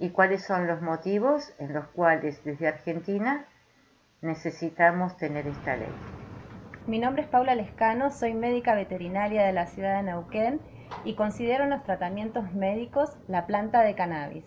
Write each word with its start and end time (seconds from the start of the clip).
y 0.00 0.10
cuáles 0.10 0.42
son 0.42 0.66
los 0.66 0.80
motivos 0.80 1.52
en 1.58 1.74
los 1.74 1.86
cuales 1.88 2.42
desde 2.42 2.66
Argentina 2.66 3.44
necesitamos 4.22 5.16
tener 5.18 5.46
esta 5.46 5.76
ley. 5.76 5.92
Mi 6.86 6.98
nombre 6.98 7.22
es 7.22 7.28
Paula 7.28 7.54
Lescano, 7.54 8.10
soy 8.10 8.32
médica 8.32 8.74
veterinaria 8.74 9.44
de 9.44 9.52
la 9.52 9.66
ciudad 9.66 9.98
de 9.98 10.04
Neuquén 10.04 10.60
y 11.04 11.14
considero 11.14 11.64
en 11.64 11.70
los 11.70 11.84
tratamientos 11.84 12.50
médicos 12.54 13.10
la 13.28 13.46
planta 13.46 13.82
de 13.82 13.94
cannabis. 13.94 14.44